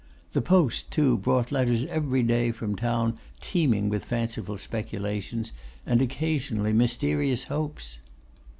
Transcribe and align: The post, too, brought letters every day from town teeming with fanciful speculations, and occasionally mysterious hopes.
The 0.33 0.41
post, 0.41 0.89
too, 0.89 1.15
brought 1.15 1.51
letters 1.51 1.85
every 1.85 2.23
day 2.23 2.49
from 2.51 2.75
town 2.75 3.19
teeming 3.39 3.87
with 3.87 4.03
fanciful 4.03 4.57
speculations, 4.57 5.51
and 5.85 6.01
occasionally 6.01 6.73
mysterious 6.73 7.43
hopes. 7.43 7.99